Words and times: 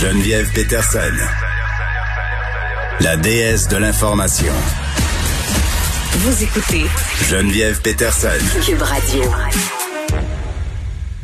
Geneviève 0.00 0.46
Peterson, 0.54 1.12
la 3.00 3.16
déesse 3.16 3.66
de 3.66 3.78
l'information. 3.78 4.52
Vous 6.12 6.44
écoutez 6.44 6.84
Geneviève 7.28 7.82
Peterson. 7.82 8.28
Cube 8.64 8.80
Radio. 8.80 9.22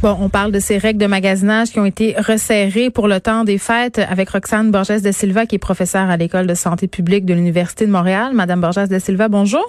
Bon, 0.02 0.16
on 0.20 0.28
parle 0.28 0.50
de 0.50 0.58
ces 0.58 0.78
règles 0.78 0.98
de 0.98 1.06
magasinage 1.06 1.70
qui 1.70 1.78
ont 1.78 1.84
été 1.84 2.16
resserrées 2.18 2.90
pour 2.90 3.06
le 3.06 3.20
temps 3.20 3.44
des 3.44 3.58
fêtes 3.58 4.00
avec 4.00 4.30
Roxane 4.30 4.72
Borges 4.72 5.00
de 5.00 5.12
Silva, 5.12 5.46
qui 5.46 5.54
est 5.54 5.60
professeure 5.60 6.10
à 6.10 6.16
l'École 6.16 6.48
de 6.48 6.54
santé 6.54 6.88
publique 6.88 7.26
de 7.26 7.34
l'Université 7.34 7.86
de 7.86 7.92
Montréal. 7.92 8.32
Madame 8.34 8.60
Borges 8.60 8.88
de 8.88 8.98
Silva, 8.98 9.28
bonjour. 9.28 9.64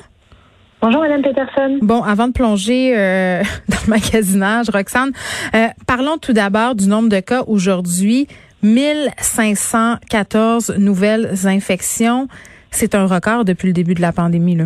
Bonjour, 0.82 1.02
Madame 1.02 1.22
Peterson. 1.22 1.78
Bon, 1.84 2.02
avant 2.02 2.28
de 2.28 2.34
plonger 2.34 2.98
euh, 2.98 3.44
dans 3.70 3.78
le 3.86 3.90
magasinage, 3.92 4.72
Roxane, 4.72 5.12
euh, 5.54 5.68
parlons 5.86 6.18
tout 6.18 6.34
d'abord 6.34 6.74
du 6.74 6.88
nombre 6.88 7.10
de 7.10 7.20
cas 7.20 7.44
aujourd'hui. 7.46 8.28
1514 8.66 10.78
nouvelles 10.80 11.46
infections. 11.46 12.28
C'est 12.72 12.96
un 12.96 13.06
record 13.06 13.46
depuis 13.46 13.68
le 13.68 13.74
début 13.74 13.94
de 13.94 14.02
la 14.02 14.12
pandémie. 14.12 14.56
Là. 14.56 14.66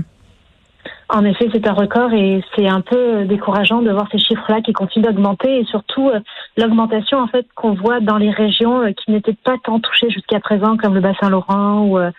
En 1.10 1.26
effet, 1.26 1.50
c'est 1.52 1.68
un 1.68 1.74
record 1.74 2.14
et 2.14 2.42
c'est 2.56 2.68
un 2.68 2.82
peu 2.82 3.26
décourageant 3.26 3.82
de 3.82 3.92
voir 3.92 4.08
ces 4.12 4.20
chiffres-là 4.20 4.62
qui 4.62 4.74
continuent 4.74 5.06
d'augmenter 5.06 5.60
et 5.60 5.66
surtout 5.66 6.08
euh, 6.08 6.20
l'augmentation 6.56 7.20
en 7.20 7.28
fait 7.28 7.48
qu'on 7.56 7.74
voit 7.74 8.00
dans 8.00 8.18
les 8.18 8.30
régions 8.30 8.84
euh, 8.84 8.92
qui 8.92 9.12
n'étaient 9.12 9.36
pas 9.44 9.56
tant 9.64 9.80
touchées 9.80 10.12
jusqu'à 10.12 10.40
présent 10.40 10.78
comme 10.78 10.94
le 10.94 11.02
bassin 11.02 11.30
Laurent 11.30 11.82
ou, 11.82 11.98
euh, 11.98 12.12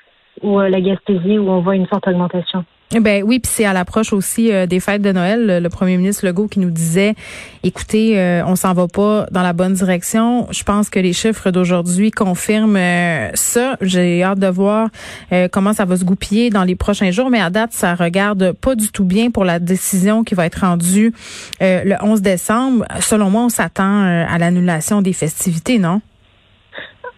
ou 0.42 0.58
la 0.58 0.80
Gaspésie 0.80 1.38
où 1.38 1.48
on 1.48 1.60
voit 1.60 1.76
une 1.76 1.86
forte 1.86 2.08
augmentation. 2.08 2.64
Ben 2.98 3.22
oui, 3.22 3.38
puis 3.38 3.52
c'est 3.54 3.64
à 3.64 3.72
l'approche 3.72 4.12
aussi 4.12 4.52
euh, 4.52 4.66
des 4.66 4.80
fêtes 4.80 5.00
de 5.00 5.12
Noël. 5.12 5.62
Le 5.62 5.68
premier 5.68 5.96
ministre 5.96 6.26
Legault 6.26 6.48
qui 6.48 6.58
nous 6.58 6.70
disait, 6.70 7.14
écoutez, 7.62 8.18
euh, 8.18 8.42
on 8.44 8.56
s'en 8.56 8.72
va 8.72 8.88
pas 8.88 9.26
dans 9.30 9.42
la 9.42 9.52
bonne 9.52 9.74
direction. 9.74 10.48
Je 10.50 10.64
pense 10.64 10.90
que 10.90 10.98
les 10.98 11.12
chiffres 11.12 11.52
d'aujourd'hui 11.52 12.10
confirment 12.10 12.76
euh, 12.76 13.30
ça. 13.34 13.76
J'ai 13.80 14.24
hâte 14.24 14.40
de 14.40 14.48
voir 14.48 14.88
comment 15.52 15.72
ça 15.72 15.84
va 15.84 15.96
se 15.96 16.04
goupiller 16.04 16.50
dans 16.50 16.64
les 16.64 16.74
prochains 16.74 17.12
jours, 17.12 17.30
mais 17.30 17.40
à 17.40 17.50
date, 17.50 17.72
ça 17.72 17.94
regarde 17.94 18.52
pas 18.60 18.74
du 18.74 18.88
tout 18.88 19.04
bien 19.04 19.30
pour 19.30 19.44
la 19.44 19.60
décision 19.60 20.24
qui 20.24 20.34
va 20.34 20.46
être 20.46 20.62
rendue 20.62 21.12
le 21.60 21.94
11 22.02 22.22
décembre. 22.22 22.84
Selon 23.00 23.30
moi, 23.30 23.42
on 23.42 23.48
s'attend 23.48 24.02
à 24.02 24.38
l'annulation 24.38 25.02
des 25.02 25.12
festivités, 25.12 25.78
non? 25.78 26.00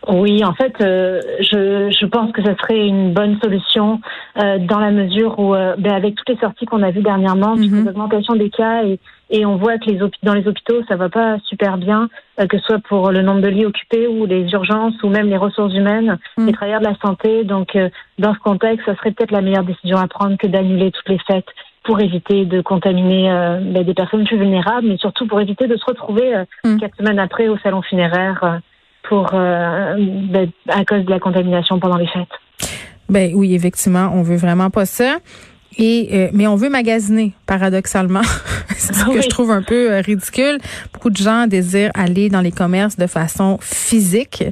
Oui, 0.09 0.45
en 0.45 0.53
fait, 0.53 0.75
euh, 0.81 1.21
je, 1.41 1.95
je 1.97 2.07
pense 2.07 2.33
que 2.33 2.43
ce 2.43 2.53
serait 2.61 2.87
une 2.87 3.13
bonne 3.13 3.39
solution 3.41 4.01
euh, 4.37 4.59
dans 4.59 4.81
la 4.81 4.91
mesure 4.91 5.39
où, 5.39 5.55
euh, 5.55 5.77
ben, 5.79 5.93
avec 5.93 6.17
toutes 6.17 6.29
les 6.29 6.39
sorties 6.39 6.67
qu'on 6.67 6.83
a 6.83 6.91
vues 6.91 7.03
dernièrement, 7.03 7.57
mm 7.57 7.83
l'augmentation 7.85 8.35
des 8.35 8.51
cas 8.51 8.85
et, 8.85 8.99
et 9.31 9.47
on 9.47 9.57
voit 9.57 9.79
que 9.79 9.87
les 9.87 9.99
dans 10.23 10.35
les 10.35 10.47
hôpitaux, 10.47 10.83
ça 10.89 10.97
va 10.97 11.09
pas 11.09 11.39
super 11.45 11.79
bien, 11.79 12.09
que 12.39 12.59
ce 12.59 12.65
soit 12.65 12.79
pour 12.81 13.11
le 13.11 13.23
nombre 13.23 13.41
de 13.41 13.49
lits 13.49 13.65
occupés 13.65 14.07
ou 14.07 14.27
les 14.27 14.51
urgences 14.53 15.01
ou 15.03 15.09
même 15.09 15.29
les 15.29 15.37
ressources 15.37 15.75
humaines, 15.75 16.19
les 16.39 16.53
travailleurs 16.53 16.81
de 16.81 16.87
la 16.87 16.97
santé. 17.05 17.45
Donc, 17.45 17.77
dans 18.19 18.35
ce 18.35 18.39
contexte, 18.41 18.85
ça 18.85 18.95
serait 18.97 19.11
peut-être 19.13 19.31
la 19.31 19.41
meilleure 19.41 19.65
décision 19.65 19.97
à 19.97 20.07
prendre 20.07 20.37
que 20.37 20.47
d'annuler 20.47 20.91
toutes 20.91 21.09
les 21.09 21.19
fêtes 21.27 21.49
pour 21.83 22.01
éviter 22.01 22.45
de 22.45 22.61
contaminer 22.61 23.29
ben, 23.63 23.83
des 23.83 23.95
personnes 23.95 24.25
plus 24.25 24.39
vulnérables, 24.39 24.87
mais 24.87 24.99
surtout 24.99 25.27
pour 25.27 25.41
éviter 25.41 25.67
de 25.67 25.77
se 25.77 25.85
retrouver 25.87 26.45
mm. 26.65 26.77
quatre 26.77 26.97
semaines 26.97 27.19
après 27.19 27.49
au 27.49 27.57
salon 27.59 27.83
funéraire 27.83 28.61
euh, 29.15 29.97
ben, 30.31 30.51
à 30.69 30.85
cause 30.85 31.05
de 31.05 31.11
la 31.11 31.21
contamination 31.21 31.79
pendant 31.79 31.97
les 31.97 32.07
fêtes. 32.07 32.29
Ben 33.09 33.33
oui, 33.35 33.55
effectivement, 33.55 34.11
on 34.15 34.23
veut 34.23 34.37
vraiment 34.37 34.71
pas 34.71 34.87
ça. 34.87 35.19
Et 35.79 36.09
euh, 36.13 36.29
mais 36.33 36.47
on 36.47 36.57
veut 36.57 36.69
magasiner, 36.69 37.33
paradoxalement. 37.47 38.23
c'est 38.77 38.95
ce 38.95 39.05
que 39.05 39.23
je 39.23 39.29
trouve 39.29 39.51
un 39.51 39.63
peu 39.63 39.93
euh, 39.93 40.01
ridicule. 40.01 40.59
Beaucoup 40.93 41.11
de 41.11 41.17
gens 41.17 41.47
désirent 41.47 41.91
aller 41.95 42.29
dans 42.29 42.41
les 42.41 42.53
commerces 42.53 42.97
de 42.97 43.07
façon 43.07 43.59
physique, 43.61 44.45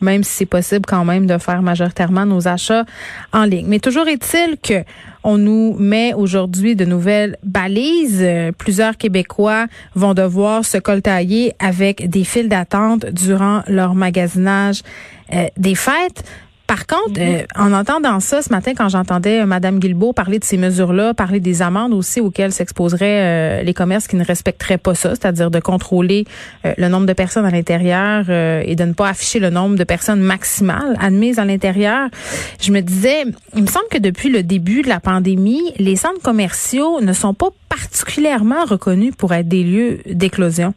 même 0.00 0.22
si 0.24 0.38
c'est 0.38 0.46
possible 0.46 0.86
quand 0.86 1.04
même 1.04 1.26
de 1.26 1.38
faire 1.38 1.62
majoritairement 1.62 2.26
nos 2.26 2.46
achats 2.48 2.84
en 3.32 3.44
ligne. 3.44 3.66
Mais 3.66 3.80
toujours 3.80 4.08
est-il 4.08 4.56
que 4.62 4.84
on 5.24 5.36
nous 5.36 5.74
met 5.78 6.14
aujourd'hui 6.14 6.76
de 6.76 6.84
nouvelles 6.84 7.36
balises. 7.42 8.24
Plusieurs 8.56 8.96
Québécois 8.96 9.66
vont 9.94 10.14
devoir 10.14 10.64
se 10.64 10.78
coltailler 10.78 11.52
avec 11.58 12.08
des 12.08 12.24
files 12.24 12.48
d'attente 12.48 13.04
durant 13.06 13.62
leur 13.66 13.94
magasinage 13.94 14.82
euh, 15.34 15.46
des 15.56 15.74
fêtes. 15.74 16.24
Par 16.68 16.86
contre, 16.86 17.18
mhm. 17.18 17.26
euh, 17.26 17.42
en 17.56 17.72
entendant 17.72 18.20
ça 18.20 18.42
ce 18.42 18.50
matin, 18.50 18.74
quand 18.76 18.90
j'entendais 18.90 19.44
Mme 19.46 19.78
Guilbeault 19.78 20.12
parler 20.12 20.38
de 20.38 20.44
ces 20.44 20.58
mesures-là, 20.58 21.14
parler 21.14 21.40
des 21.40 21.62
amendes 21.62 21.94
aussi 21.94 22.20
auxquelles 22.20 22.52
s'exposeraient 22.52 23.60
euh, 23.60 23.62
les 23.62 23.72
commerces 23.72 24.06
qui 24.06 24.16
ne 24.16 24.24
respecteraient 24.24 24.76
pas 24.76 24.94
ça, 24.94 25.10
c'est-à-dire 25.10 25.50
de 25.50 25.60
contrôler 25.60 26.26
euh, 26.66 26.74
le 26.76 26.88
nombre 26.88 27.06
de 27.06 27.14
personnes 27.14 27.46
à 27.46 27.50
l'intérieur 27.50 28.28
et 28.28 28.76
de 28.76 28.84
ne 28.84 28.92
pas 28.92 29.08
afficher 29.08 29.38
le 29.38 29.48
nombre 29.48 29.76
de 29.76 29.84
personnes 29.84 30.20
maximales 30.20 30.94
admises 31.00 31.38
à 31.38 31.46
l'intérieur, 31.46 32.10
je 32.60 32.70
me 32.70 32.80
disais, 32.80 33.24
il 33.56 33.62
me 33.62 33.66
semble 33.66 33.86
que 33.90 33.98
depuis 33.98 34.28
le 34.28 34.42
début 34.42 34.82
de 34.82 34.88
la 34.88 35.00
pandémie, 35.00 35.72
les 35.78 35.96
centres 35.96 36.20
commerciaux 36.20 37.00
ne 37.00 37.14
sont 37.14 37.32
pas 37.32 37.48
particulièrement 37.70 38.66
reconnus 38.66 39.14
pour 39.16 39.32
être 39.32 39.48
des 39.48 39.62
lieux 39.62 40.00
d'éclosion. 40.04 40.74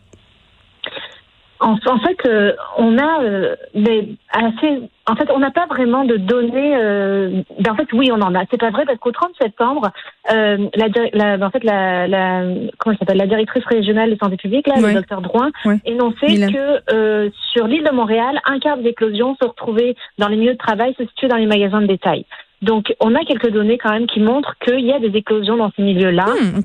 En, 1.61 1.77
fait, 1.99 2.17
euh, 2.25 2.53
on 2.77 2.97
a 2.97 3.22
euh, 3.22 3.55
des 3.75 4.16
assez. 4.31 4.81
En 5.07 5.16
fait, 5.16 5.29
on 5.31 5.38
n'a 5.39 5.51
pas 5.51 5.67
vraiment 5.67 6.05
de 6.05 6.17
données. 6.17 6.75
Euh, 6.75 7.44
ben, 7.59 7.73
en 7.73 7.75
fait, 7.75 7.88
oui, 7.94 8.09
on 8.11 8.19
en 8.19 8.33
a. 8.33 8.44
C'est 8.49 8.59
pas 8.59 8.72
vrai 8.72 8.83
parce 8.85 8.97
qu'au 8.97 9.11
30 9.11 9.31
septembre, 9.39 9.91
la, 10.27 10.88
la, 11.13 11.45
en 11.45 11.51
fait, 11.51 11.63
la, 11.63 12.07
la 12.07 12.44
comment 12.79 12.97
s'appelle 12.97 13.17
la 13.17 13.27
directrice 13.27 13.63
régionale 13.66 14.09
de 14.09 14.17
santé 14.17 14.38
publique, 14.38 14.67
là, 14.67 14.75
le 14.77 14.94
docteur 14.94 15.22
Drouin, 15.22 15.51
énonçait 15.85 16.51
que 16.51 17.31
sur 17.53 17.67
l'île 17.67 17.83
de 17.83 17.93
Montréal, 17.93 18.39
un 18.45 18.59
quart 18.59 18.78
des 18.78 18.89
éclosions 18.89 19.35
se 19.39 19.47
retrouvaient 19.47 19.95
dans 20.17 20.29
les 20.29 20.38
milieux 20.38 20.53
de 20.53 20.57
travail, 20.57 20.95
se 20.97 21.05
situaient 21.05 21.29
dans 21.29 21.38
les 21.38 21.47
magasins 21.47 21.81
de 21.81 21.88
détail. 21.88 22.25
Donc, 22.63 22.93
on 22.99 23.16
a 23.16 23.25
quelques 23.25 23.49
données 23.49 23.79
quand 23.79 23.89
même 23.89 24.05
qui 24.05 24.19
montrent 24.19 24.55
qu'il 24.63 24.85
y 24.85 24.93
a 24.93 24.99
des 24.99 25.17
éclosions 25.17 25.57
dans 25.57 25.72
ces 25.75 25.81
milieux-là. 25.81 26.25
Hmm, 26.25 26.61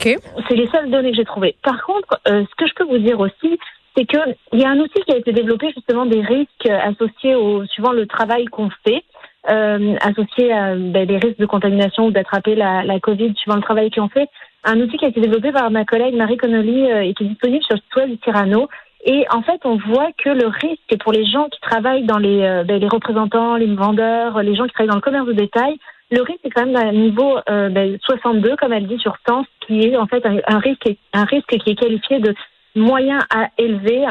c'est 0.46 0.54
les 0.54 0.68
seules 0.68 0.90
données 0.90 1.10
que 1.10 1.16
j'ai 1.16 1.24
trouvées. 1.24 1.56
Par 1.62 1.84
contre, 1.84 2.20
ce 2.26 2.54
que 2.56 2.66
je 2.66 2.74
peux 2.74 2.84
vous 2.84 2.98
dire 2.98 3.18
aussi, 3.18 3.58
c'est 3.96 4.04
qu'il 4.04 4.36
y 4.52 4.64
a 4.64 4.70
un 4.70 4.78
outil 4.78 5.00
qui 5.02 5.12
a 5.12 5.16
été 5.16 5.32
développé 5.32 5.70
justement 5.74 6.06
des 6.06 6.20
risques 6.20 6.66
associés 6.66 7.34
au 7.34 7.64
suivant 7.66 7.92
le 7.92 8.06
travail 8.06 8.44
qu'on 8.46 8.70
fait, 8.86 9.04
euh, 9.48 9.96
associés 10.00 10.52
à 10.52 10.74
ben, 10.74 11.06
des 11.06 11.16
risques 11.16 11.38
de 11.38 11.46
contamination 11.46 12.06
ou 12.06 12.10
d'attraper 12.10 12.54
la, 12.54 12.84
la 12.84 13.00
Covid 13.00 13.34
suivant 13.36 13.56
le 13.56 13.62
travail 13.62 13.90
qu'on 13.90 14.08
fait. 14.08 14.28
Un 14.64 14.80
outil 14.80 14.96
qui 14.96 15.04
a 15.04 15.08
été 15.08 15.20
développé 15.20 15.52
par 15.52 15.70
ma 15.70 15.84
collègue 15.84 16.14
Marie 16.14 16.36
Connolly 16.36 16.90
euh, 16.90 17.02
et 17.02 17.14
qui 17.14 17.24
est 17.24 17.28
disponible 17.28 17.64
sur 17.64 17.76
le 17.76 18.08
site 18.10 18.22
Tirano. 18.22 18.68
Et 19.04 19.24
en 19.30 19.40
fait, 19.42 19.60
on 19.64 19.76
voit 19.76 20.10
que 20.18 20.30
le 20.30 20.48
risque 20.48 21.00
pour 21.00 21.12
les 21.12 21.24
gens 21.24 21.48
qui 21.48 21.60
travaillent 21.60 22.04
dans 22.04 22.18
les, 22.18 22.42
euh, 22.42 22.64
ben, 22.64 22.80
les 22.80 22.88
représentants, 22.88 23.56
les 23.56 23.72
vendeurs, 23.72 24.42
les 24.42 24.56
gens 24.56 24.64
qui 24.64 24.72
travaillent 24.72 24.90
dans 24.90 24.96
le 24.96 25.00
commerce 25.00 25.26
de 25.26 25.32
détail, 25.32 25.78
le 26.10 26.22
risque 26.22 26.44
est 26.44 26.50
quand 26.50 26.66
même 26.66 26.76
à 26.76 26.88
un 26.88 26.92
niveau 26.92 27.38
euh, 27.48 27.68
ben, 27.68 27.96
62, 28.02 28.56
comme 28.56 28.72
elle 28.72 28.86
dit, 28.86 28.98
sur 28.98 29.16
100, 29.28 29.44
qui 29.66 29.80
est 29.80 29.96
en 29.96 30.06
fait 30.06 30.24
un, 30.26 30.58
risque, 30.58 30.88
un 31.12 31.24
risque 31.24 31.56
qui 31.58 31.70
est 31.70 31.74
qualifié 31.74 32.18
de 32.18 32.34
moyen 32.76 33.18
à 33.30 33.48
élever, 33.58 34.06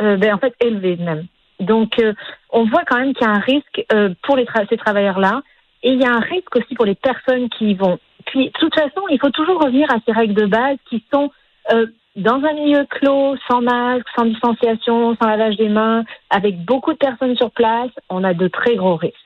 euh, 0.00 0.16
ben, 0.16 0.34
en 0.34 0.38
fait 0.38 0.54
élevé 0.60 0.96
même. 0.96 1.26
Donc, 1.58 1.98
euh, 1.98 2.14
on 2.50 2.64
voit 2.64 2.84
quand 2.84 2.98
même 2.98 3.12
qu'il 3.14 3.26
y 3.26 3.30
a 3.30 3.34
un 3.34 3.40
risque 3.40 3.84
euh, 3.92 4.10
pour 4.22 4.36
les 4.36 4.46
ces 4.68 4.76
travailleurs-là, 4.76 5.42
et 5.82 5.92
il 5.92 6.00
y 6.00 6.04
a 6.04 6.12
un 6.12 6.20
risque 6.20 6.54
aussi 6.56 6.74
pour 6.74 6.86
les 6.86 6.94
personnes 6.94 7.48
qui 7.50 7.70
y 7.70 7.74
vont. 7.74 7.98
Puis, 8.26 8.46
de 8.46 8.58
toute 8.58 8.74
façon, 8.74 9.02
il 9.10 9.18
faut 9.18 9.30
toujours 9.30 9.62
revenir 9.62 9.90
à 9.90 9.96
ces 10.06 10.12
règles 10.12 10.34
de 10.34 10.46
base 10.46 10.76
qui 10.88 11.04
sont 11.12 11.30
dans 12.16 12.42
un 12.44 12.52
milieu 12.54 12.84
clos, 12.86 13.36
sans 13.48 13.62
masque, 13.62 14.06
sans 14.16 14.24
distanciation, 14.24 15.16
sans 15.16 15.28
lavage 15.28 15.56
des 15.56 15.68
mains, 15.68 16.04
avec 16.28 16.64
beaucoup 16.64 16.92
de 16.92 16.98
personnes 16.98 17.36
sur 17.36 17.50
place, 17.50 17.90
on 18.08 18.24
a 18.24 18.34
de 18.34 18.48
très 18.48 18.74
gros 18.74 18.96
risques. 18.96 19.16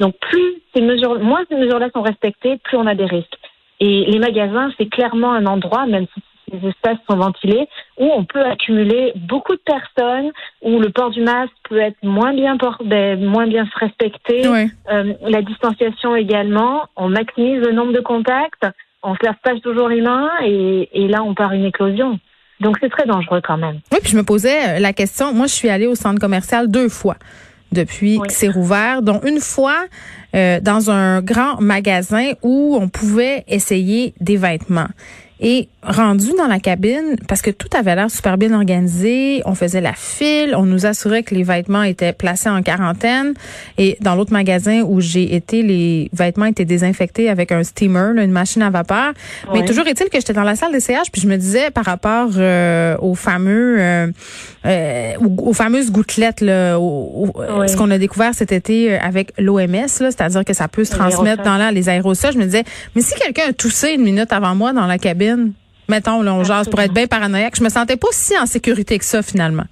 Donc, 0.00 0.16
plus 0.18 0.60
ces 0.74 0.82
mesures, 0.82 1.18
moins 1.20 1.44
ces 1.48 1.56
mesures-là 1.56 1.88
sont 1.94 2.02
respectées, 2.02 2.58
plus 2.58 2.76
on 2.76 2.86
a 2.86 2.94
des 2.94 3.06
risques. 3.06 3.38
Et 3.80 4.04
les 4.06 4.18
magasins, 4.18 4.70
c'est 4.76 4.86
clairement 4.86 5.32
un 5.32 5.46
endroit, 5.46 5.86
même 5.86 6.06
si 6.14 6.22
les 6.52 6.68
espaces 6.68 6.98
sont 7.08 7.16
ventilés, 7.16 7.66
où 7.98 8.04
on 8.14 8.24
peut 8.24 8.44
accumuler 8.44 9.12
beaucoup 9.16 9.54
de 9.54 9.62
personnes, 9.64 10.30
où 10.62 10.78
le 10.78 10.90
port 10.90 11.10
du 11.10 11.22
masque 11.22 11.52
peut 11.68 11.80
être 11.80 11.96
moins 12.02 12.34
bien 12.34 12.56
ben, 12.84 13.24
moins 13.24 13.46
bien 13.46 13.66
respecté, 13.76 14.46
euh, 14.46 15.14
la 15.22 15.42
distanciation 15.42 16.14
également, 16.14 16.84
on 16.96 17.08
maximise 17.08 17.60
le 17.60 17.72
nombre 17.72 17.92
de 17.92 18.00
contacts, 18.00 18.66
on 19.02 19.14
se 19.14 19.24
lave 19.24 19.36
pas 19.42 19.58
toujours 19.60 19.88
les 19.88 20.00
mains 20.00 20.30
et, 20.44 20.88
et 20.92 21.08
là 21.08 21.22
on 21.22 21.34
part 21.34 21.52
une 21.52 21.64
éclosion. 21.64 22.18
Donc 22.60 22.76
c'est 22.80 22.90
très 22.90 23.06
dangereux 23.06 23.40
quand 23.42 23.56
même. 23.56 23.80
Oui, 23.90 23.98
puis 24.00 24.12
je 24.12 24.16
me 24.16 24.22
posais 24.22 24.76
euh, 24.76 24.78
la 24.78 24.92
question, 24.92 25.32
moi 25.34 25.46
je 25.46 25.54
suis 25.54 25.68
allée 25.68 25.86
au 25.86 25.94
centre 25.94 26.20
commercial 26.20 26.70
deux 26.70 26.88
fois 26.88 27.16
depuis 27.72 28.20
que 28.20 28.32
c'est 28.32 28.48
rouvert, 28.48 29.02
dont 29.02 29.20
une 29.24 29.40
fois 29.40 29.84
euh, 30.34 30.60
dans 30.60 30.90
un 30.90 31.22
grand 31.22 31.60
magasin 31.60 32.32
où 32.42 32.76
on 32.80 32.88
pouvait 32.88 33.44
essayer 33.48 34.14
des 34.20 34.36
vêtements. 34.36 34.88
Et 35.44 35.68
rendu 35.82 36.28
dans 36.38 36.46
la 36.46 36.60
cabine, 36.60 37.16
parce 37.26 37.42
que 37.42 37.50
tout 37.50 37.68
avait 37.76 37.96
l'air 37.96 38.08
super 38.08 38.38
bien 38.38 38.52
organisé, 38.54 39.42
on 39.44 39.56
faisait 39.56 39.80
la 39.80 39.92
file, 39.92 40.54
on 40.56 40.62
nous 40.62 40.86
assurait 40.86 41.24
que 41.24 41.34
les 41.34 41.42
vêtements 41.42 41.82
étaient 41.82 42.12
placés 42.12 42.48
en 42.48 42.62
quarantaine. 42.62 43.34
Et 43.78 43.96
dans 44.00 44.14
l'autre 44.14 44.32
magasin 44.32 44.82
où 44.82 45.00
j'ai 45.00 45.34
été, 45.34 45.62
les 45.62 46.08
vêtements 46.12 46.46
étaient 46.46 46.64
désinfectés 46.64 47.28
avec 47.28 47.50
un 47.50 47.64
steamer, 47.64 48.22
une 48.22 48.30
machine 48.30 48.62
à 48.62 48.70
vapeur. 48.70 49.14
Mais 49.52 49.64
toujours 49.64 49.88
est-il 49.88 50.08
que 50.08 50.18
j'étais 50.18 50.32
dans 50.32 50.44
la 50.44 50.54
salle 50.54 50.70
d'essayage, 50.70 51.10
puis 51.10 51.20
je 51.20 51.26
me 51.26 51.36
disais 51.36 51.72
par 51.72 51.84
rapport 51.84 52.30
euh, 52.36 52.96
aux 52.98 53.16
fameux, 53.16 53.76
euh, 53.80 54.06
euh, 54.64 55.14
aux, 55.18 55.52
fameuses 55.52 55.90
gouttelettes, 55.90 56.40
là, 56.40 56.76
ce 56.76 57.76
qu'on 57.76 57.90
a 57.90 57.98
découvert 57.98 58.34
cet 58.34 58.52
été 58.52 58.96
avec 58.96 59.32
l'OMS, 59.36 59.88
c'est-à-dire 59.88 60.44
que 60.44 60.54
ça 60.54 60.68
peut 60.68 60.84
se 60.84 60.92
transmettre 60.92 61.42
dans 61.42 61.56
l'air, 61.56 61.72
les 61.72 61.88
aérosols. 61.88 62.34
Je 62.34 62.38
me 62.38 62.44
disais, 62.44 62.62
mais 62.94 63.02
si 63.02 63.14
quelqu'un 63.16 63.48
a 63.48 63.52
toussé 63.52 63.94
une 63.94 64.02
minute 64.02 64.32
avant 64.32 64.54
moi 64.54 64.72
dans 64.72 64.86
la 64.86 64.98
cabine, 64.98 65.31
mettons, 65.88 66.22
là, 66.22 66.34
on 66.34 66.44
jase 66.44 66.68
pour 66.68 66.80
être 66.80 66.92
bien 66.92 67.06
paranoïaque, 67.06 67.56
je 67.56 67.64
me 67.64 67.68
sentais 67.68 67.96
pas 67.96 68.08
si 68.10 68.38
en 68.38 68.46
sécurité 68.46 68.98
que 68.98 69.04
ça, 69.04 69.22
finalement. 69.22 69.64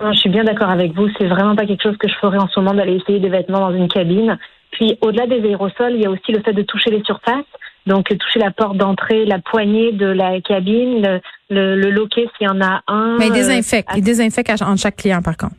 Je 0.00 0.18
suis 0.18 0.28
bien 0.28 0.44
d'accord 0.44 0.70
avec 0.70 0.92
vous. 0.92 1.08
C'est 1.18 1.26
vraiment 1.26 1.56
pas 1.56 1.66
quelque 1.66 1.82
chose 1.82 1.96
que 1.96 2.08
je 2.08 2.14
ferais 2.20 2.38
en 2.38 2.48
ce 2.48 2.60
moment 2.60 2.74
d'aller 2.74 2.96
essayer 2.96 3.18
des 3.18 3.30
vêtements 3.30 3.60
dans 3.60 3.72
une 3.72 3.88
cabine. 3.88 4.38
Puis, 4.72 4.98
au-delà 5.00 5.26
des 5.26 5.40
aérosols, 5.42 5.94
il 5.94 6.02
y 6.02 6.06
a 6.06 6.10
aussi 6.10 6.32
le 6.32 6.42
fait 6.42 6.52
de 6.52 6.62
toucher 6.62 6.90
les 6.90 7.02
surfaces. 7.02 7.46
Donc, 7.86 8.08
toucher 8.08 8.40
la 8.40 8.50
porte 8.50 8.76
d'entrée, 8.76 9.24
la 9.24 9.38
poignée 9.38 9.92
de 9.92 10.06
la 10.06 10.40
cabine, 10.40 11.20
le, 11.48 11.76
le, 11.76 11.90
loquet 11.90 12.28
s'il 12.36 12.46
y 12.46 12.50
en 12.50 12.60
a 12.60 12.82
un. 12.88 13.16
Mais 13.18 13.28
il 13.28 13.32
désinfecte. 13.32 13.88
il 13.96 14.02
désinfecte 14.02 14.50
en 14.60 14.76
chaque 14.76 14.96
client, 14.96 15.22
par 15.22 15.36
contre. 15.36 15.54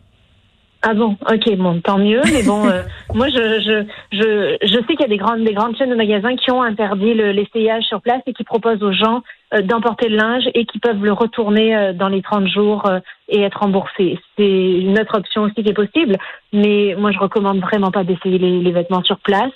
Ah 0.83 0.94
bon, 0.94 1.18
ok, 1.29 1.56
bon, 1.57 1.81
tant 1.81 1.97
mieux. 1.97 2.21
Mais 2.25 2.44
bon, 2.44 2.68
euh, 2.68 2.83
moi, 3.13 3.29
je, 3.29 3.59
je, 3.62 3.85
je, 4.12 4.57
je 4.62 4.75
sais 4.75 4.95
qu'il 4.95 5.01
y 5.01 5.06
a 5.06 5.07
des 5.07 5.18
grandes, 5.18 5.44
des 5.44 5.53
grandes 5.53 5.75
chaînes 5.75 5.89
de 5.89 5.95
magasins 5.95 6.35
qui 6.35 6.51
ont 6.51 6.62
interdit 6.62 7.13
l'essayage 7.13 7.83
sur 7.85 8.01
place 8.01 8.21
et 8.27 8.33
qui 8.33 8.44
proposent 8.44 8.83
aux 8.83 8.91
gens 8.91 9.24
euh, 9.53 9.62
d'emporter 9.62 10.07
le 10.07 10.18
linge 10.18 10.44
et 10.53 10.65
qui 10.65 10.79
peuvent 10.79 11.03
le 11.03 11.13
retourner 11.13 11.75
euh, 11.75 11.94
dans 11.94 12.09
les 12.09 12.21
30 12.21 12.47
jours 12.47 12.83
et 13.27 13.41
être 13.41 13.59
remboursé. 13.59 14.19
C'est 14.38 14.47
une 14.47 15.00
autre 15.00 15.18
option 15.18 15.44
aussi 15.44 15.63
qui 15.63 15.69
est 15.69 15.74
possible. 15.74 16.18
Mais 16.53 16.95
moi, 16.97 17.12
je 17.12 17.19
recommande 17.19 17.59
vraiment 17.59 17.91
pas 17.91 18.03
d'essayer 18.03 18.38
les, 18.38 18.62
les 18.62 18.71
vêtements 18.71 19.03
sur 19.03 19.19
place. 19.19 19.51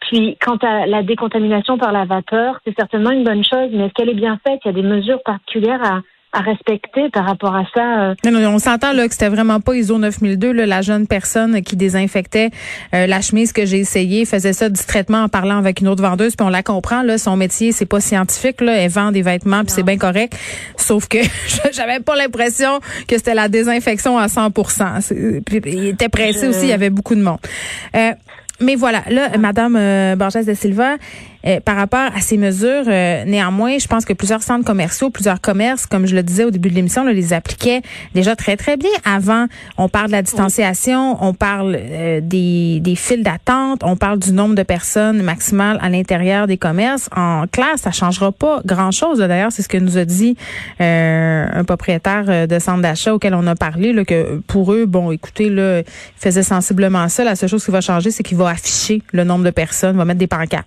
Puis, 0.00 0.38
quant 0.40 0.56
à 0.56 0.86
la 0.86 1.02
décontamination 1.02 1.78
par 1.78 1.92
la 1.92 2.04
vapeur, 2.04 2.60
c'est 2.64 2.74
certainement 2.76 3.10
une 3.10 3.24
bonne 3.24 3.44
chose, 3.44 3.70
mais 3.72 3.86
est-ce 3.86 3.94
qu'elle 3.94 4.08
est 4.08 4.14
bien 4.14 4.38
faite? 4.46 4.60
Il 4.64 4.68
y 4.68 4.70
a 4.70 4.74
des 4.74 4.82
mesures 4.82 5.22
particulières 5.24 5.84
à 5.84 6.00
à 6.32 6.40
respecter 6.40 7.10
par 7.12 7.26
rapport 7.26 7.54
à 7.54 7.64
ça. 7.74 8.10
Euh. 8.10 8.14
Non, 8.24 8.30
non, 8.30 8.54
on 8.54 8.58
s'entend 8.58 8.92
là 8.92 9.06
que 9.06 9.12
c'était 9.12 9.28
vraiment 9.28 9.60
pas 9.60 9.74
ISO 9.74 9.98
9002 9.98 10.52
là, 10.52 10.66
la 10.66 10.82
jeune 10.82 11.06
personne 11.06 11.60
qui 11.62 11.76
désinfectait 11.76 12.50
euh, 12.94 13.06
la 13.06 13.20
chemise 13.20 13.52
que 13.52 13.64
j'ai 13.66 13.78
essayé 13.78 14.24
faisait 14.24 14.52
ça 14.52 14.68
distraitement 14.68 15.24
en 15.24 15.28
parlant 15.28 15.58
avec 15.58 15.80
une 15.80 15.88
autre 15.88 16.02
vendeuse 16.02 16.36
puis 16.36 16.46
on 16.46 16.50
la 16.50 16.62
comprend 16.62 17.02
là 17.02 17.18
son 17.18 17.36
métier 17.36 17.72
c'est 17.72 17.86
pas 17.86 18.00
scientifique 18.00 18.60
là 18.60 18.74
elle 18.74 18.90
vend 18.90 19.10
des 19.10 19.22
vêtements 19.22 19.62
puis 19.64 19.70
c'est 19.70 19.82
bien 19.82 19.98
correct 19.98 20.36
sauf 20.76 21.08
que 21.08 21.18
j'avais 21.72 22.00
pas 22.00 22.16
l'impression 22.16 22.80
que 23.08 23.16
c'était 23.16 23.34
la 23.34 23.48
désinfection 23.48 24.18
à 24.18 24.26
100%. 24.26 25.42
Puis, 25.44 25.60
il 25.66 25.86
était 25.88 26.08
pressé 26.08 26.48
aussi 26.48 26.62
il 26.62 26.68
y 26.68 26.72
avait 26.72 26.90
beaucoup 26.90 27.14
de 27.14 27.22
monde. 27.22 27.38
Euh, 27.96 28.12
mais 28.60 28.76
voilà, 28.76 29.02
là, 29.08 29.38
Madame 29.38 29.74
euh, 29.76 30.16
Borges 30.16 30.44
de 30.44 30.52
Silva, 30.52 30.96
euh, 31.46 31.60
par 31.60 31.76
rapport 31.76 32.10
à 32.14 32.20
ces 32.20 32.36
mesures, 32.36 32.84
euh, 32.86 33.24
néanmoins, 33.24 33.78
je 33.78 33.86
pense 33.86 34.04
que 34.04 34.12
plusieurs 34.12 34.42
centres 34.42 34.64
commerciaux, 34.64 35.10
plusieurs 35.10 35.40
commerces, 35.40 35.86
comme 35.86 36.06
je 36.06 36.14
le 36.14 36.22
disais 36.22 36.44
au 36.44 36.50
début 36.50 36.70
de 36.70 36.74
l'émission, 36.74 37.04
les 37.04 37.32
appliquaient 37.32 37.82
déjà 38.14 38.36
très, 38.36 38.56
très 38.56 38.76
bien. 38.76 38.90
Avant, 39.04 39.46
on 39.78 39.88
parle 39.88 40.08
de 40.08 40.12
la 40.12 40.22
distanciation, 40.22 41.16
on 41.24 41.34
parle 41.34 41.78
des, 42.22 42.80
des 42.80 42.94
files 42.94 43.22
d'attente, 43.22 43.82
on 43.84 43.96
parle 43.96 44.18
du 44.18 44.32
nombre 44.32 44.54
de 44.54 44.62
personnes 44.62 45.22
maximales 45.22 45.78
à 45.82 45.88
l'intérieur 45.88 46.46
des 46.46 46.56
commerces. 46.56 47.08
En 47.16 47.46
classe, 47.50 47.82
ça 47.82 47.90
changera 47.90 48.32
pas 48.32 48.60
grand-chose. 48.64 49.18
D'ailleurs, 49.18 49.52
c'est 49.52 49.62
ce 49.62 49.68
que 49.68 49.78
nous 49.78 49.98
a 49.98 50.04
dit 50.04 50.36
un 50.78 51.64
propriétaire 51.64 52.46
de 52.46 52.58
centre 52.58 52.82
d'achat 52.82 53.14
auquel 53.14 53.34
on 53.34 53.46
a 53.46 53.54
parlé, 53.54 53.92
là, 53.92 54.04
que 54.04 54.40
pour 54.46 54.72
eux, 54.72 54.86
bon, 54.86 55.10
écoutez, 55.10 55.48
là, 55.48 55.80
ils 55.80 55.84
faisaient 56.16 56.42
sensiblement 56.42 57.08
ça. 57.08 57.24
La 57.24 57.36
seule 57.36 57.48
chose 57.48 57.64
qui 57.64 57.70
va 57.70 57.80
changer, 57.80 58.10
c'est 58.10 58.22
qu'il 58.22 58.36
va 58.36 58.50
afficher 58.50 59.02
le 59.12 59.24
nombre 59.24 59.44
de 59.44 59.50
personnes, 59.50 59.96
va 59.96 60.04
mettre 60.04 60.18
des 60.18 60.26
pancartes. 60.26 60.66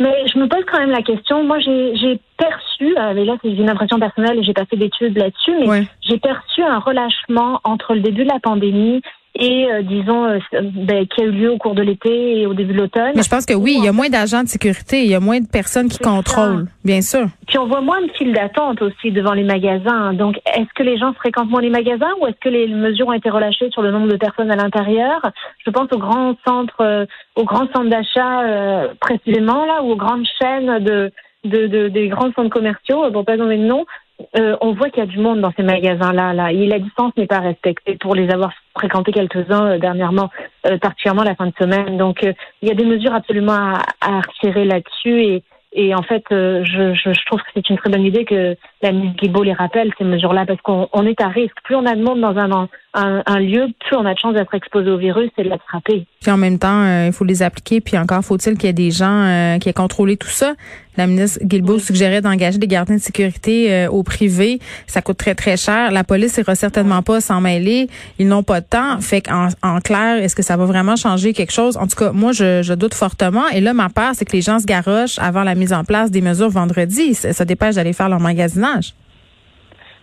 Mais 0.00 0.26
je 0.32 0.38
me 0.38 0.46
pose 0.46 0.64
quand 0.70 0.78
même 0.78 0.90
la 0.90 1.02
question. 1.02 1.42
Moi, 1.42 1.58
j'ai 1.58 2.20
perçu, 2.36 2.96
euh, 2.96 3.14
et 3.14 3.24
là 3.24 3.36
c'est 3.42 3.48
une 3.48 3.68
impression 3.68 3.98
personnelle 3.98 4.38
et 4.38 4.44
j'ai 4.44 4.52
passé 4.52 4.76
d'études 4.76 5.18
là-dessus, 5.18 5.54
mais 5.58 5.82
j'ai 6.00 6.18
perçu 6.18 6.62
un 6.62 6.78
relâchement 6.78 7.60
entre 7.64 7.94
le 7.94 8.00
début 8.00 8.22
de 8.22 8.28
la 8.28 8.38
pandémie 8.38 9.02
et 9.38 9.70
euh, 9.70 9.82
disons 9.82 10.26
euh, 10.26 10.38
ben, 10.52 11.06
qui 11.06 11.22
a 11.22 11.24
eu 11.24 11.30
lieu 11.30 11.52
au 11.52 11.58
cours 11.58 11.74
de 11.74 11.82
l'été 11.82 12.40
et 12.40 12.46
au 12.46 12.54
début 12.54 12.74
de 12.74 12.80
l'automne. 12.80 13.12
Mais 13.14 13.22
je 13.22 13.30
pense 13.30 13.46
que 13.46 13.54
oui, 13.54 13.76
il 13.78 13.84
y 13.84 13.88
a 13.88 13.92
moins 13.92 14.08
d'agents 14.08 14.42
de 14.42 14.48
sécurité, 14.48 15.04
il 15.04 15.10
y 15.10 15.14
a 15.14 15.20
moins 15.20 15.40
de 15.40 15.46
personnes 15.46 15.88
qui 15.88 15.98
contrôlent, 15.98 16.66
bien 16.84 17.00
sûr. 17.00 17.26
Puis 17.46 17.56
on 17.58 17.66
voit 17.66 17.80
moins 17.80 18.02
de 18.02 18.10
files 18.12 18.32
d'attente 18.32 18.82
aussi 18.82 19.12
devant 19.12 19.32
les 19.32 19.44
magasins. 19.44 20.12
Donc 20.12 20.38
est-ce 20.46 20.72
que 20.74 20.82
les 20.82 20.98
gens 20.98 21.12
fréquentent 21.14 21.50
moins 21.50 21.62
les 21.62 21.70
magasins 21.70 22.12
ou 22.20 22.26
est-ce 22.26 22.38
que 22.40 22.48
les 22.48 22.66
mesures 22.66 23.08
ont 23.08 23.12
été 23.12 23.30
relâchées 23.30 23.70
sur 23.70 23.82
le 23.82 23.92
nombre 23.92 24.08
de 24.08 24.16
personnes 24.16 24.50
à 24.50 24.56
l'intérieur? 24.56 25.20
Je 25.64 25.70
pense 25.70 25.88
aux 25.92 25.98
grands 25.98 26.34
centres, 26.46 26.80
euh, 26.80 27.06
aux 27.36 27.44
grands 27.44 27.68
centres 27.72 27.88
d'achat 27.88 28.88
précisément 29.00 29.64
là, 29.64 29.82
ou 29.82 29.92
aux 29.92 29.96
grandes 29.96 30.26
chaînes 30.40 30.82
de 30.82 31.12
de, 31.44 31.88
des 31.88 32.08
grands 32.08 32.32
centres 32.32 32.50
commerciaux, 32.50 33.10
pour 33.12 33.24
pas 33.24 33.36
donner 33.36 33.58
de 33.58 33.64
nom, 33.64 33.86
euh, 34.36 34.56
on 34.60 34.72
voit 34.72 34.90
qu'il 34.90 35.04
y 35.04 35.06
a 35.06 35.10
du 35.10 35.18
monde 35.18 35.40
dans 35.40 35.52
ces 35.56 35.62
magasins-là. 35.62 36.32
Là. 36.32 36.52
Et 36.52 36.66
la 36.66 36.78
distance 36.78 37.12
n'est 37.16 37.26
pas 37.26 37.38
respectée 37.38 37.96
pour 38.00 38.14
les 38.14 38.30
avoir 38.30 38.52
fréquentés 38.76 39.12
quelques-uns 39.12 39.66
euh, 39.66 39.78
dernièrement, 39.78 40.28
euh, 40.66 40.76
particulièrement 40.78 41.22
la 41.22 41.36
fin 41.36 41.46
de 41.46 41.54
semaine. 41.58 41.96
Donc, 41.96 42.22
il 42.22 42.68
y 42.68 42.70
a 42.70 42.74
des 42.74 42.84
mesures 42.84 43.14
absolument 43.14 43.52
à, 43.52 43.82
à 44.00 44.20
retirer 44.20 44.64
là-dessus. 44.64 45.22
Et, 45.22 45.42
et 45.72 45.94
en 45.94 46.02
fait, 46.02 46.24
je, 46.30 46.64
je, 46.64 47.12
je, 47.12 47.26
trouve 47.26 47.40
que 47.40 47.48
c'est 47.54 47.68
une 47.68 47.76
très 47.76 47.90
bonne 47.90 48.04
idée 48.04 48.24
que 48.24 48.56
la 48.82 48.90
ministre 48.90 49.18
Guilbault 49.22 49.42
les 49.42 49.52
rappelle, 49.52 49.92
ces 49.98 50.04
mesures-là, 50.04 50.46
parce 50.46 50.60
qu'on 50.62 50.88
on 50.92 51.06
est 51.06 51.20
à 51.20 51.28
risque. 51.28 51.54
Plus 51.62 51.76
on 51.76 51.86
a 51.86 51.94
de 51.94 52.02
monde 52.02 52.20
dans 52.20 52.36
un, 52.36 52.68
un, 52.94 53.22
un, 53.24 53.38
lieu, 53.38 53.66
plus 53.86 53.96
on 53.96 54.06
a 54.06 54.14
de 54.14 54.18
chances 54.18 54.34
d'être 54.34 54.54
exposé 54.54 54.90
au 54.90 54.96
virus 54.96 55.30
et 55.36 55.44
de 55.44 55.50
l'attraper. 55.50 56.06
Puis 56.22 56.30
en 56.30 56.38
même 56.38 56.58
temps, 56.58 57.04
il 57.06 57.12
faut 57.12 57.24
les 57.24 57.42
appliquer. 57.42 57.82
Puis 57.82 57.98
encore 57.98 58.24
faut-il 58.24 58.56
qu'il 58.56 58.64
y 58.64 58.70
ait 58.70 58.72
des 58.72 58.90
gens 58.90 59.58
qui 59.60 59.68
aient 59.68 59.74
contrôlé 59.74 60.16
tout 60.16 60.28
ça. 60.28 60.54
La 60.98 61.06
ministre 61.06 61.38
Guilbeault 61.44 61.78
suggérait 61.78 62.20
d'engager 62.20 62.58
des 62.58 62.66
gardiens 62.66 62.96
de 62.96 63.00
sécurité 63.00 63.72
euh, 63.72 63.88
au 63.88 64.02
privé. 64.02 64.58
Ça 64.88 65.00
coûte 65.00 65.16
très, 65.16 65.36
très 65.36 65.56
cher. 65.56 65.92
La 65.92 66.02
police 66.02 66.36
ira 66.38 66.56
certainement 66.56 67.02
pas 67.02 67.20
s'en 67.20 67.40
mêler. 67.40 67.86
Ils 68.18 68.26
n'ont 68.26 68.42
pas 68.42 68.60
de 68.60 68.66
temps. 68.66 69.00
Fait 69.00 69.20
qu'en 69.20 69.46
en 69.62 69.78
clair, 69.78 70.16
est-ce 70.16 70.34
que 70.34 70.42
ça 70.42 70.56
va 70.56 70.64
vraiment 70.64 70.96
changer 70.96 71.32
quelque 71.32 71.52
chose? 71.52 71.76
En 71.76 71.86
tout 71.86 71.94
cas, 71.96 72.10
moi, 72.10 72.32
je, 72.32 72.62
je 72.62 72.74
doute 72.74 72.94
fortement. 72.94 73.46
Et 73.54 73.60
là, 73.60 73.74
ma 73.74 73.90
peur, 73.90 74.10
c'est 74.14 74.24
que 74.24 74.32
les 74.32 74.42
gens 74.42 74.58
se 74.58 74.66
garochent 74.66 75.20
avant 75.20 75.44
la 75.44 75.54
mise 75.54 75.72
en 75.72 75.84
place 75.84 76.10
des 76.10 76.20
mesures 76.20 76.50
vendredi. 76.50 77.14
Ça, 77.14 77.32
ça 77.32 77.44
dépêche 77.44 77.76
d'aller 77.76 77.92
faire 77.92 78.08
leur 78.08 78.18
magasinage. 78.18 78.92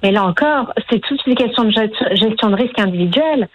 Mais 0.01 0.11
là 0.11 0.23
encore, 0.23 0.73
c'est 0.89 1.01
toute 1.01 1.19
une 1.27 1.35
question 1.35 1.65
de 1.65 1.71
gestion 1.71 2.51
de 2.51 2.55
risque 2.55 2.79
individuel 2.79 3.49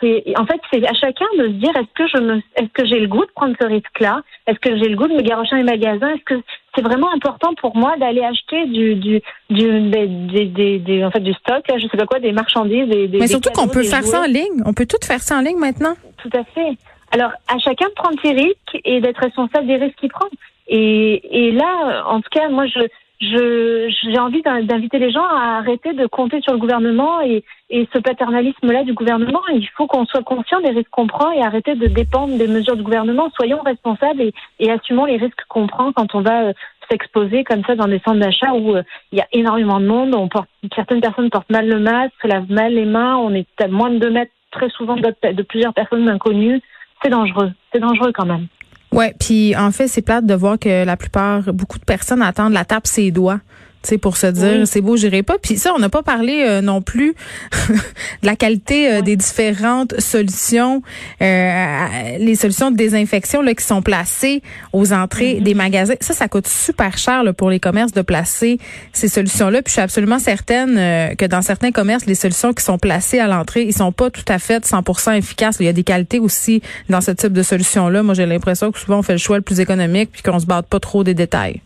c'est, 0.00 0.38
en 0.38 0.46
fait, 0.46 0.60
c'est 0.72 0.86
à 0.86 0.94
chacun 0.94 1.26
de 1.38 1.44
se 1.44 1.52
dire 1.52 1.70
est-ce 1.76 1.94
que 1.94 2.06
je 2.08 2.22
me, 2.22 2.36
est-ce 2.56 2.68
que 2.72 2.86
j'ai 2.86 3.00
le 3.00 3.06
goût 3.06 3.24
de 3.24 3.30
prendre 3.34 3.54
ce 3.60 3.66
risque-là? 3.66 4.22
Est-ce 4.46 4.58
que 4.58 4.76
j'ai 4.76 4.88
le 4.88 4.96
goût 4.96 5.08
de 5.08 5.14
me 5.14 5.22
garocher 5.22 5.50
dans 5.52 5.56
les 5.58 5.62
magasins 5.62 6.10
Est-ce 6.10 6.24
que 6.24 6.40
c'est 6.74 6.82
vraiment 6.82 7.12
important 7.12 7.54
pour 7.60 7.76
moi 7.76 7.96
d'aller 7.98 8.22
acheter 8.22 8.66
du, 8.66 8.94
du, 8.94 9.20
du, 9.50 9.90
des, 9.90 10.46
des, 10.46 10.78
des, 10.78 11.04
en 11.04 11.10
fait, 11.10 11.20
du 11.20 11.32
stock, 11.34 11.64
je 11.68 11.86
sais 11.86 11.96
pas 11.96 12.06
quoi, 12.06 12.20
des 12.20 12.32
marchandises, 12.32 12.88
des, 12.88 13.08
Mais 13.18 13.26
surtout 13.26 13.50
qu'on 13.50 13.68
peut 13.68 13.82
faire 13.82 14.04
ça 14.04 14.22
en 14.22 14.26
ligne. 14.26 14.62
On 14.66 14.72
peut 14.72 14.86
tout 14.86 15.04
faire 15.04 15.20
ça 15.20 15.36
en 15.36 15.40
ligne 15.40 15.58
maintenant. 15.58 15.94
Tout 16.18 16.30
à 16.32 16.44
fait. 16.44 16.76
Alors, 17.12 17.32
à 17.48 17.58
chacun 17.58 17.86
de 17.88 17.94
prendre 17.94 18.20
ses 18.22 18.32
risques 18.32 18.78
et 18.84 19.00
d'être 19.00 19.20
responsable 19.20 19.66
des 19.66 19.76
risques 19.76 19.96
qu'il 19.96 20.10
prend. 20.10 20.28
Et, 20.68 21.48
et 21.48 21.50
là, 21.50 22.04
en 22.06 22.20
tout 22.20 22.30
cas, 22.30 22.48
moi, 22.48 22.66
je 22.66 22.80
j'ai 23.20 24.18
envie 24.18 24.40
d'inviter 24.42 24.98
les 24.98 25.10
gens 25.10 25.24
à 25.24 25.58
arrêter 25.58 25.92
de 25.92 26.06
compter 26.06 26.40
sur 26.40 26.52
le 26.52 26.58
gouvernement 26.58 27.20
et, 27.20 27.44
et 27.68 27.86
ce 27.92 27.98
paternalisme-là 27.98 28.84
du 28.84 28.94
gouvernement. 28.94 29.42
Il 29.52 29.68
faut 29.76 29.86
qu'on 29.86 30.06
soit 30.06 30.22
conscient 30.22 30.60
des 30.60 30.70
risques 30.70 30.90
qu'on 30.90 31.06
prend 31.06 31.30
et 31.30 31.42
arrêter 31.42 31.74
de 31.74 31.86
dépendre 31.86 32.38
des 32.38 32.48
mesures 32.48 32.76
du 32.76 32.82
gouvernement. 32.82 33.30
Soyons 33.36 33.60
responsables 33.60 34.22
et, 34.22 34.32
et 34.58 34.70
assumons 34.70 35.04
les 35.04 35.18
risques 35.18 35.44
qu'on 35.48 35.66
prend 35.66 35.92
quand 35.92 36.14
on 36.14 36.22
va 36.22 36.44
euh, 36.44 36.52
s'exposer 36.90 37.44
comme 37.44 37.62
ça 37.64 37.74
dans 37.74 37.88
des 37.88 38.00
centres 38.00 38.20
d'achat 38.20 38.54
où 38.54 38.74
euh, 38.74 38.82
il 39.12 39.18
y 39.18 39.22
a 39.22 39.28
énormément 39.32 39.80
de 39.80 39.86
monde. 39.86 40.14
On 40.14 40.28
porte, 40.28 40.48
certaines 40.74 41.02
personnes 41.02 41.28
portent 41.28 41.50
mal 41.50 41.68
le 41.68 41.78
masque, 41.78 42.24
lavent 42.24 42.50
mal 42.50 42.72
les 42.72 42.86
mains. 42.86 43.16
On 43.16 43.34
est 43.34 43.46
à 43.60 43.68
moins 43.68 43.90
de 43.90 43.98
deux 43.98 44.10
mètres 44.10 44.32
très 44.50 44.70
souvent 44.70 44.96
de, 44.96 45.32
de 45.32 45.42
plusieurs 45.42 45.74
personnes 45.74 46.08
inconnues. 46.08 46.62
C'est 47.02 47.10
dangereux. 47.10 47.52
C'est 47.72 47.80
dangereux 47.80 48.12
quand 48.12 48.26
même. 48.26 48.46
Ouais, 48.92 49.14
puis 49.18 49.54
en 49.56 49.70
fait, 49.70 49.86
c'est 49.86 50.02
plate 50.02 50.26
de 50.26 50.34
voir 50.34 50.58
que 50.58 50.84
la 50.84 50.96
plupart, 50.96 51.52
beaucoup 51.52 51.78
de 51.78 51.84
personnes 51.84 52.22
attendent 52.22 52.52
la 52.52 52.64
tape 52.64 52.86
ses 52.86 53.10
doigts 53.10 53.40
sais, 53.82 53.98
pour 53.98 54.16
se 54.16 54.26
dire 54.26 54.66
c'est 54.66 54.80
beau, 54.80 54.96
j'irai 54.96 55.22
pas. 55.22 55.38
Puis 55.38 55.56
ça, 55.56 55.72
on 55.74 55.78
n'a 55.78 55.88
pas 55.88 56.02
parlé 56.02 56.44
euh, 56.46 56.60
non 56.60 56.82
plus 56.82 57.14
de 57.68 58.26
la 58.26 58.36
qualité 58.36 58.92
euh, 58.92 59.00
des 59.02 59.16
différentes 59.16 59.98
solutions, 60.00 60.82
euh, 61.22 62.18
les 62.18 62.34
solutions 62.34 62.70
de 62.70 62.76
désinfection 62.76 63.42
là, 63.42 63.54
qui 63.54 63.64
sont 63.64 63.82
placées 63.82 64.42
aux 64.72 64.92
entrées 64.92 65.36
mm-hmm. 65.36 65.42
des 65.42 65.54
magasins. 65.54 65.94
Ça, 66.00 66.14
ça 66.14 66.28
coûte 66.28 66.46
super 66.46 66.98
cher 66.98 67.24
là, 67.24 67.32
pour 67.32 67.50
les 67.50 67.60
commerces 67.60 67.92
de 67.92 68.02
placer 68.02 68.58
ces 68.92 69.08
solutions-là. 69.08 69.62
Puis 69.62 69.70
je 69.70 69.72
suis 69.72 69.82
absolument 69.82 70.18
certaine 70.18 71.14
que 71.16 71.26
dans 71.26 71.42
certains 71.42 71.72
commerces, 71.72 72.06
les 72.06 72.14
solutions 72.14 72.52
qui 72.52 72.64
sont 72.64 72.78
placées 72.78 73.18
à 73.18 73.26
l'entrée, 73.26 73.62
ils 73.62 73.74
sont 73.74 73.92
pas 73.92 74.10
tout 74.10 74.24
à 74.28 74.38
fait 74.38 74.64
100% 74.64 75.16
efficaces. 75.16 75.56
Il 75.60 75.66
y 75.66 75.68
a 75.68 75.72
des 75.72 75.84
qualités 75.84 76.18
aussi 76.18 76.62
dans 76.88 77.00
ce 77.00 77.10
type 77.10 77.32
de 77.32 77.42
solution-là. 77.42 78.02
Moi, 78.02 78.14
j'ai 78.14 78.26
l'impression 78.26 78.70
que 78.72 78.78
souvent 78.78 78.98
on 78.98 79.02
fait 79.02 79.12
le 79.12 79.18
choix 79.18 79.36
le 79.36 79.42
plus 79.42 79.60
économique 79.60 80.10
puis 80.12 80.22
qu'on 80.22 80.38
se 80.38 80.46
bat 80.46 80.62
pas 80.62 80.80
trop 80.80 81.04
des 81.04 81.14
détails. 81.14 81.60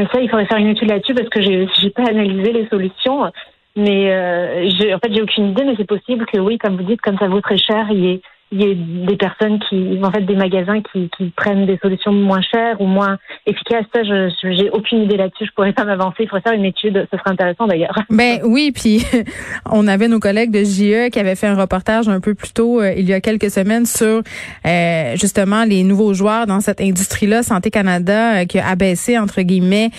Mais 0.00 0.06
ça, 0.10 0.18
il 0.18 0.30
faudrait 0.30 0.46
faire 0.46 0.56
une 0.56 0.68
étude 0.68 0.88
là-dessus 0.88 1.12
parce 1.12 1.28
que 1.28 1.42
j'ai 1.42 1.90
pas 1.90 2.04
analysé 2.08 2.52
les 2.52 2.66
solutions. 2.68 3.30
Mais 3.76 4.10
euh, 4.10 4.94
en 4.94 4.98
fait, 4.98 5.12
j'ai 5.12 5.20
aucune 5.20 5.50
idée, 5.50 5.62
mais 5.64 5.74
c'est 5.76 5.86
possible 5.86 6.24
que 6.24 6.38
oui, 6.38 6.56
comme 6.56 6.78
vous 6.78 6.84
dites, 6.84 7.02
comme 7.02 7.18
ça 7.18 7.28
vaut 7.28 7.42
très 7.42 7.58
cher, 7.58 7.86
il 7.90 7.98
y 7.98 8.10
ait 8.12 8.22
il 8.52 8.60
y 8.60 8.70
a 8.70 8.74
des 9.06 9.16
personnes 9.16 9.60
qui, 9.68 9.98
en 10.02 10.10
fait, 10.10 10.22
des 10.22 10.34
magasins 10.34 10.80
qui, 10.92 11.08
qui 11.16 11.32
prennent 11.36 11.66
des 11.66 11.78
solutions 11.80 12.12
moins 12.12 12.40
chères 12.42 12.80
ou 12.80 12.86
moins 12.86 13.16
efficaces. 13.46 13.84
Ça, 13.94 14.02
je 14.02 14.28
j'ai 14.42 14.70
aucune 14.70 15.02
idée 15.02 15.16
là-dessus. 15.16 15.46
Je 15.46 15.52
pourrais 15.54 15.72
pas 15.72 15.84
m'avancer. 15.84 16.16
Il 16.20 16.28
faudrait 16.28 16.42
faire 16.42 16.58
une 16.58 16.64
étude. 16.64 17.06
Ce 17.12 17.18
serait 17.18 17.30
intéressant 17.30 17.66
d'ailleurs. 17.66 17.96
Ben 18.10 18.40
oui, 18.44 18.72
puis 18.72 19.04
on 19.70 19.86
avait 19.86 20.08
nos 20.08 20.18
collègues 20.18 20.50
de 20.50 20.62
JE 20.62 21.10
qui 21.10 21.18
avaient 21.18 21.36
fait 21.36 21.46
un 21.46 21.54
reportage 21.54 22.08
un 22.08 22.20
peu 22.20 22.34
plus 22.34 22.52
tôt 22.52 22.80
euh, 22.80 22.92
il 22.96 23.08
y 23.08 23.14
a 23.14 23.20
quelques 23.20 23.50
semaines 23.50 23.86
sur 23.86 24.22
euh, 24.66 25.16
justement 25.16 25.64
les 25.64 25.84
nouveaux 25.84 26.12
joueurs 26.12 26.46
dans 26.46 26.60
cette 26.60 26.80
industrie-là. 26.80 27.42
Santé 27.42 27.70
Canada 27.70 28.40
euh, 28.40 28.44
qui 28.44 28.58
a 28.58 28.68
abaissé 28.68 29.16
entre 29.16 29.40
guillemets 29.42 29.90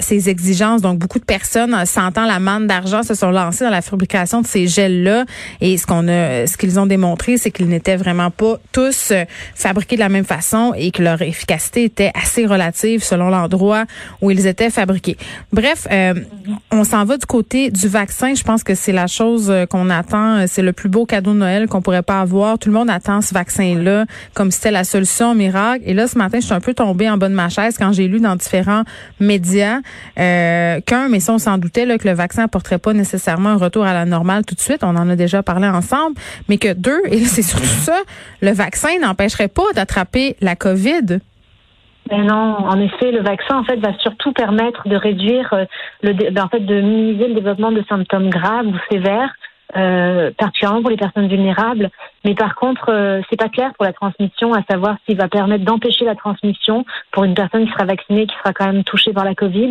ses 0.00 0.28
exigences. 0.28 0.82
Donc 0.82 0.98
beaucoup 0.98 1.18
de 1.18 1.24
personnes 1.24 1.76
sentant 1.84 2.26
la 2.26 2.40
manne 2.40 2.66
d'argent 2.66 3.02
se 3.02 3.14
sont 3.14 3.30
lancées 3.30 3.64
dans 3.64 3.70
la 3.70 3.82
fabrication 3.82 4.40
de 4.40 4.46
ces 4.46 4.66
gels-là. 4.66 5.24
Et 5.60 5.76
ce 5.76 5.86
qu'on 5.86 6.08
a, 6.08 6.46
ce 6.46 6.56
qu'ils 6.56 6.80
ont 6.80 6.86
démontré, 6.86 7.36
c'est 7.36 7.50
qu'ils 7.50 7.68
n'étaient 7.68 7.97
vraiment 7.98 8.30
pas 8.30 8.58
tous 8.72 9.10
euh, 9.10 9.24
fabriqués 9.54 9.96
de 9.96 10.00
la 10.00 10.08
même 10.08 10.24
façon 10.24 10.72
et 10.76 10.90
que 10.90 11.02
leur 11.02 11.20
efficacité 11.22 11.84
était 11.84 12.10
assez 12.14 12.46
relative 12.46 13.02
selon 13.02 13.28
l'endroit 13.28 13.84
où 14.22 14.30
ils 14.30 14.46
étaient 14.46 14.70
fabriqués. 14.70 15.16
Bref, 15.52 15.86
euh, 15.90 16.14
on 16.70 16.84
s'en 16.84 17.04
va 17.04 17.18
du 17.18 17.26
côté 17.26 17.70
du 17.70 17.88
vaccin. 17.88 18.34
Je 18.34 18.42
pense 18.42 18.64
que 18.64 18.74
c'est 18.74 18.92
la 18.92 19.06
chose 19.06 19.50
euh, 19.50 19.66
qu'on 19.66 19.90
attend. 19.90 20.46
C'est 20.46 20.62
le 20.62 20.72
plus 20.72 20.88
beau 20.88 21.04
cadeau 21.04 21.32
de 21.32 21.38
Noël 21.38 21.68
qu'on 21.68 21.82
pourrait 21.82 22.02
pas 22.02 22.20
avoir. 22.20 22.58
Tout 22.58 22.68
le 22.68 22.74
monde 22.74 22.90
attend 22.90 23.20
ce 23.20 23.34
vaccin-là 23.34 24.06
comme 24.34 24.50
si 24.50 24.58
c'était 24.58 24.70
la 24.70 24.84
solution 24.84 25.34
miracle. 25.34 25.82
Et 25.86 25.94
là, 25.94 26.06
ce 26.06 26.16
matin, 26.16 26.38
je 26.40 26.46
suis 26.46 26.54
un 26.54 26.60
peu 26.60 26.74
tombée 26.74 27.10
en 27.10 27.18
bas 27.18 27.28
de 27.28 27.34
ma 27.34 27.48
chaise 27.48 27.76
quand 27.76 27.92
j'ai 27.92 28.08
lu 28.08 28.20
dans 28.20 28.36
différents 28.36 28.84
médias 29.20 29.80
qu'un, 30.16 31.08
mais 31.08 31.20
ça, 31.20 31.32
on 31.34 31.38
s'en 31.38 31.58
doutait, 31.58 31.86
là, 31.86 31.98
que 31.98 32.08
le 32.08 32.14
vaccin 32.14 32.44
apporterait 32.44 32.78
pas 32.78 32.92
nécessairement 32.92 33.50
un 33.50 33.56
retour 33.56 33.84
à 33.84 33.92
la 33.92 34.04
normale 34.04 34.44
tout 34.44 34.54
de 34.54 34.60
suite. 34.60 34.82
On 34.82 34.96
en 34.96 35.08
a 35.08 35.16
déjà 35.16 35.42
parlé 35.42 35.68
ensemble. 35.68 36.16
Mais 36.48 36.58
que 36.58 36.72
deux, 36.72 37.00
et 37.10 37.24
c'est 37.24 37.42
surtout 37.42 37.66
le 38.42 38.52
vaccin 38.52 38.98
n'empêcherait 39.00 39.48
pas 39.48 39.72
d'attraper 39.74 40.36
la 40.40 40.56
COVID. 40.56 41.20
Ben 42.08 42.24
non, 42.24 42.56
en 42.66 42.80
effet, 42.80 43.12
le 43.12 43.20
vaccin 43.20 43.58
en 43.58 43.64
fait 43.64 43.76
va 43.76 43.92
surtout 43.98 44.32
permettre 44.32 44.88
de 44.88 44.96
réduire 44.96 45.52
euh, 45.52 45.64
le, 46.02 46.12
ben, 46.12 46.44
en 46.44 46.48
fait 46.48 46.60
de 46.60 46.80
minimiser 46.80 47.28
le 47.28 47.34
développement 47.34 47.70
de 47.70 47.84
symptômes 47.88 48.30
graves 48.30 48.66
ou 48.66 48.74
sévères 48.90 49.34
euh, 49.76 50.30
particulièrement 50.36 50.80
pour 50.80 50.90
les 50.90 50.96
personnes 50.96 51.28
vulnérables. 51.28 51.90
Mais 52.24 52.34
par 52.34 52.54
contre, 52.54 52.90
euh, 52.90 53.20
c'est 53.28 53.38
pas 53.38 53.48
clair 53.48 53.72
pour 53.74 53.84
la 53.84 53.92
transmission, 53.92 54.54
à 54.54 54.62
savoir 54.68 54.96
s'il 55.04 55.16
va 55.16 55.28
permettre 55.28 55.64
d'empêcher 55.64 56.04
la 56.04 56.14
transmission 56.14 56.84
pour 57.12 57.24
une 57.24 57.34
personne 57.34 57.66
qui 57.66 57.72
sera 57.72 57.84
vaccinée, 57.84 58.26
qui 58.26 58.34
sera 58.36 58.52
quand 58.52 58.66
même 58.66 58.84
touchée 58.84 59.12
par 59.12 59.24
la 59.24 59.34
Covid. 59.34 59.70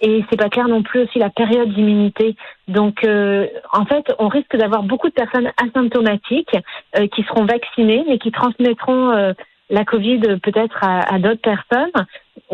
Et 0.00 0.24
c'est 0.28 0.36
pas 0.36 0.48
clair 0.48 0.68
non 0.68 0.82
plus 0.82 1.02
aussi 1.02 1.18
la 1.18 1.30
période 1.30 1.72
d'immunité. 1.72 2.36
Donc, 2.68 3.04
euh, 3.04 3.46
en 3.72 3.84
fait, 3.84 4.12
on 4.18 4.28
risque 4.28 4.56
d'avoir 4.56 4.82
beaucoup 4.82 5.08
de 5.08 5.14
personnes 5.14 5.50
asymptomatiques 5.62 6.56
euh, 6.98 7.06
qui 7.06 7.22
seront 7.22 7.44
vaccinées, 7.44 8.04
mais 8.08 8.18
qui 8.18 8.32
transmettront 8.32 9.34
la 9.70 9.84
Covid 9.84 10.20
peut-être 10.42 10.78
à, 10.82 11.14
à 11.14 11.18
d'autres 11.18 11.40
personnes 11.40 12.06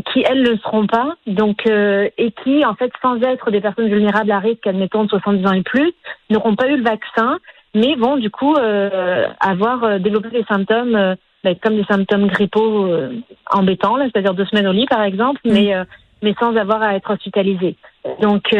qui 0.07 0.25
elles 0.27 0.43
le 0.43 0.57
seront 0.59 0.87
pas, 0.87 1.15
donc 1.27 1.67
euh, 1.67 2.09
et 2.17 2.33
qui 2.33 2.65
en 2.65 2.75
fait 2.75 2.91
sans 3.03 3.21
être 3.21 3.51
des 3.51 3.61
personnes 3.61 3.89
vulnérables 3.89 4.31
à 4.31 4.39
risque, 4.39 4.67
admettons 4.67 5.05
de 5.05 5.11
70 5.11 5.47
ans 5.47 5.53
et 5.53 5.63
plus, 5.63 5.93
n'auront 6.31 6.57
pas 6.57 6.69
eu 6.69 6.77
le 6.77 6.83
vaccin, 6.83 7.39
mais 7.75 7.95
vont 7.97 8.17
du 8.17 8.31
coup 8.31 8.55
euh, 8.55 9.27
avoir 9.41 9.85
euh, 9.85 9.99
développé 9.99 10.31
des 10.31 10.45
symptômes 10.45 11.17
ben, 11.45 11.57
comme 11.63 11.77
des 11.77 11.85
symptômes 11.85 12.29
grippaux 12.29 12.89
embêtants, 13.51 13.97
c'est-à-dire 13.99 14.35
deux 14.35 14.47
semaines 14.47 14.69
au 14.69 14.73
lit 14.73 14.87
par 14.87 15.03
exemple, 15.03 15.41
mmh. 15.45 15.53
mais 15.53 15.75
mais 16.23 16.35
sans 16.39 16.57
avoir 16.57 16.83
à 16.83 16.95
être 16.95 17.13
hospitalisé. 17.13 17.77
Donc 18.21 18.55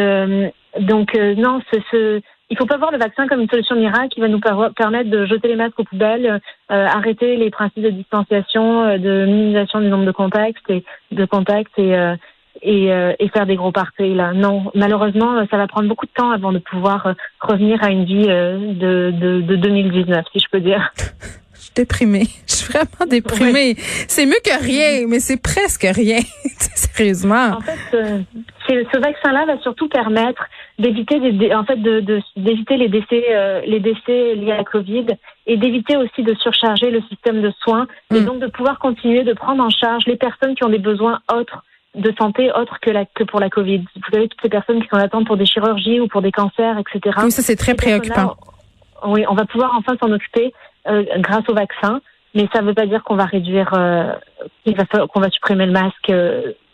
donc 0.81 1.15
non, 1.15 1.61
ce, 1.73 1.81
ce 1.91 2.21
il 2.53 2.59
faut 2.59 2.67
pas 2.67 2.77
voir 2.77 2.93
le 2.93 2.99
vaccin 2.99 3.27
comme 3.27 3.41
une 3.41 3.49
solution 3.49 3.77
miracle 3.77 4.11
qui 4.11 4.21
va 4.21 4.29
nous 4.29 4.39
permettre 4.77 5.09
de 5.09 5.25
jeter 5.25 5.49
les 5.49 5.57
masques 5.57 5.81
aux 5.81 5.85
poubelles, 5.85 6.39
euh, 6.71 6.87
arrêter 6.87 7.37
les 7.37 7.49
principes 7.49 7.83
de 7.83 7.89
distanciation, 7.89 8.85
euh, 8.85 8.99
de 8.99 9.25
minimisation 9.25 9.81
du 9.81 9.89
nombre 9.89 10.05
de 10.05 10.13
contacts 10.13 10.69
et 10.69 10.85
de 11.13 11.25
contacts 11.25 11.73
et 11.79 11.97
euh, 11.97 12.15
et, 12.61 12.91
et, 13.19 13.29
faire 13.31 13.47
des 13.47 13.57
gros 13.57 13.73
parties 13.73 14.15
là. 14.15 14.35
Non, 14.35 14.71
malheureusement, 14.75 15.45
ça 15.51 15.57
va 15.57 15.67
prendre 15.67 15.89
beaucoup 15.89 16.07
de 16.07 16.13
temps 16.13 16.31
avant 16.31 16.53
de 16.53 16.59
pouvoir 16.59 17.15
revenir 17.41 17.83
à 17.83 17.91
une 17.91 18.05
vie 18.05 18.27
de, 18.27 19.11
de, 19.11 19.41
de 19.41 19.57
2019, 19.57 20.27
si 20.33 20.39
je 20.39 20.49
peux 20.49 20.61
dire. 20.61 20.93
Je 21.63 21.67
suis 21.67 21.75
déprimée. 21.77 22.27
Je 22.49 22.55
suis 22.55 22.73
vraiment 22.73 23.07
déprimée. 23.09 23.77
C'est 24.09 24.27
mieux 24.27 24.41
que 24.45 24.65
rien, 24.65 25.07
mais 25.07 25.21
c'est 25.21 25.41
presque 25.41 25.85
rien. 25.85 26.19
Sérieusement. 26.59 27.53
En 27.57 27.61
fait, 27.61 28.25
ce 28.67 28.99
vaccin-là 28.99 29.45
va 29.47 29.61
surtout 29.61 29.89
permettre 29.89 30.43
d'éviter 30.81 31.55
en 31.55 31.65
fait 31.65 31.81
d'éviter 31.81 32.77
les 32.77 32.89
décès 32.89 33.25
euh, 33.31 33.61
les 33.65 33.79
décès 33.79 34.35
liés 34.35 34.51
à 34.51 34.57
la 34.57 34.65
Covid 34.65 35.07
et 35.47 35.57
d'éviter 35.57 35.97
aussi 35.97 36.25
de 36.25 36.35
surcharger 36.35 36.91
le 36.91 37.01
système 37.03 37.43
de 37.43 37.53
soins 37.63 37.87
et 38.13 38.21
mm. 38.21 38.25
donc 38.25 38.41
de 38.41 38.49
pouvoir 38.49 38.81
continuer 38.81 39.23
de 39.23 39.33
prendre 39.33 39.63
en 39.63 39.71
charge 39.71 40.05
les 40.07 40.17
personnes 40.17 40.57
qui 40.57 40.65
ont 40.65 40.69
des 40.69 40.79
besoins 40.79 41.21
autres 41.33 41.63
de 41.95 42.13
santé 42.19 42.51
autres 42.53 42.81
que 42.81 42.91
la 42.91 43.05
que 43.05 43.23
pour 43.23 43.39
la 43.39 43.51
Covid. 43.51 43.85
Vous 43.95 44.11
savez 44.13 44.29
toutes 44.29 44.43
ces 44.43 44.49
personnes 44.49 44.83
qui 44.83 44.89
sont 44.89 44.97
en 44.97 45.01
attente 45.01 45.29
pour 45.29 45.37
des 45.37 45.47
chirurgies 45.47 46.01
ou 46.01 46.09
pour 46.09 46.23
des 46.23 46.33
cancers, 46.33 46.77
etc. 46.79 47.17
Oui, 47.23 47.31
ça 47.31 47.43
c'est 47.43 47.57
très 47.57 47.75
préoccupant. 47.75 48.37
Oui, 49.05 49.25
on 49.29 49.35
va 49.35 49.45
pouvoir 49.45 49.75
enfin 49.77 49.97
s'en 50.01 50.11
occuper 50.11 50.53
euh, 50.89 51.05
grâce 51.19 51.49
au 51.49 51.55
vaccin, 51.55 52.01
mais 52.35 52.49
ça 52.53 52.63
ne 52.63 52.69
veut 52.69 52.75
pas 52.75 52.87
dire 52.87 53.03
qu'on 53.05 53.17
va 53.17 53.25
réduire, 53.25 53.73
euh, 53.75 54.13
qu'on 55.13 55.21
va 55.21 55.31
supprimer 55.31 55.67
le 55.67 55.73
masque 55.73 56.13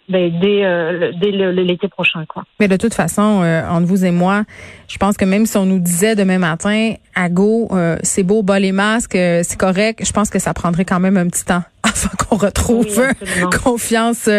ben, 0.09 0.33
dès, 0.41 0.65
euh, 0.65 1.13
dès 1.21 1.31
l'été 1.31 1.89
prochain. 1.89 2.25
Quoi. 2.27 2.45
Mais 2.61 2.69
de 2.69 2.77
toute 2.77 2.95
façon, 2.95 3.43
euh, 3.43 3.63
entre 3.69 3.87
vous 3.87 4.05
et 4.05 4.11
moi, 4.11 4.45
je 4.89 4.97
pense 4.97 5.17
que 5.17 5.25
même 5.25 5.45
si 5.45 5.57
on 5.59 5.67
nous 5.67 5.79
disait 5.79 6.17
demain 6.17 6.39
matin, 6.39 6.95
à 7.15 7.29
go, 7.29 7.69
euh, 7.73 7.97
c'est 8.03 8.23
beau, 8.23 8.43
bas 8.43 8.59
les 8.59 8.73
masques, 8.73 9.17
euh, 9.17 9.43
c'est 9.45 9.59
correct, 9.59 10.03
je 10.05 10.13
pense 10.13 10.31
que 10.31 10.39
ça 10.39 10.55
prendrait 10.55 10.87
quand 10.87 11.01
même 11.01 11.19
un 11.19 11.27
petit 11.27 11.45
temps 11.45 11.63
afin 11.83 12.09
qu'on 12.17 12.37
retrouve 12.37 13.03
confiance 13.63 14.31